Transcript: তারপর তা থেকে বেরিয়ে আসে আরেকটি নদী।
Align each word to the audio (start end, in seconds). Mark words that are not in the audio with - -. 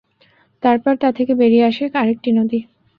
তারপর 0.63 0.93
তা 1.01 1.09
থেকে 1.17 1.33
বেরিয়ে 1.35 1.67
আসে 1.69 1.85
আরেকটি 1.95 2.29
নদী। 2.31 2.59